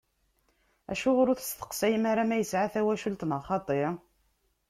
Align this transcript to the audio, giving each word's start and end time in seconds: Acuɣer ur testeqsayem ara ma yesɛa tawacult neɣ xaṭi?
Acuɣer 0.91 1.27
ur 1.31 1.39
testeqsayem 1.39 2.03
ara 2.11 2.23
ma 2.29 2.35
yesɛa 2.37 2.67
tawacult 2.73 3.21
neɣ 3.27 3.41
xaṭi? 3.49 3.81